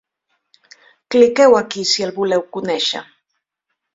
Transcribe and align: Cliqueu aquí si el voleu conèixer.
Cliqueu 1.15 1.51
aquí 1.59 1.83
si 1.91 2.07
el 2.07 2.15
voleu 2.17 2.43
conèixer. 2.57 3.03